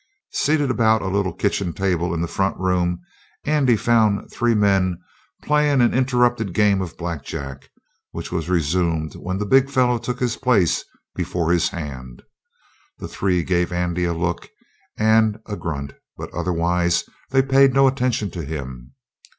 [0.31, 3.01] Seated about a little kitchen table in the front room,
[3.45, 4.97] Andy found three men
[5.43, 7.69] playing an interrupted game of blackjack,
[8.09, 10.83] which was resumed when the big fellow took his place
[11.13, 12.23] before his hand.
[12.97, 14.49] The three gave Andy a look
[14.97, 18.95] and a grunt, but otherwise they paid no attention to him.